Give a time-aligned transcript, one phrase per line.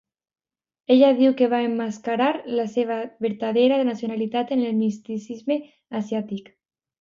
[0.93, 2.29] Ella diu que va emmascarar
[2.61, 5.61] la seva vertadera nacionalitat en el misticisme
[6.03, 6.51] asiàtic.